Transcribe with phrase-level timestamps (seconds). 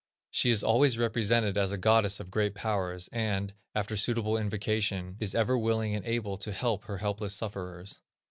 [0.31, 5.35] She is always represented as a goddess of great powers, and, after suitable invocation, is
[5.35, 7.99] ever willing and able to help her helpless sufferers.